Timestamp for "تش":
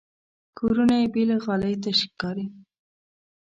1.83-1.99